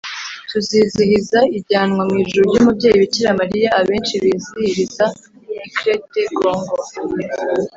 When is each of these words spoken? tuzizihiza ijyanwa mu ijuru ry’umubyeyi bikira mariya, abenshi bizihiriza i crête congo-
tuzizihiza 0.49 1.39
ijyanwa 1.57 2.03
mu 2.09 2.15
ijuru 2.23 2.43
ry’umubyeyi 2.49 2.97
bikira 3.03 3.29
mariya, 3.39 3.69
abenshi 3.79 4.13
bizihiriza 4.23 5.05
i 5.65 5.69
crête 5.75 6.21
congo- 6.37 6.79